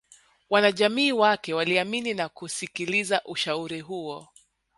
Wanajamii 0.49 1.11
wake 1.11 1.53
waliamini 1.53 2.13
na 2.13 2.29
kusikiliza 2.29 3.23
ushauri 3.23 3.79
huo 3.81 4.27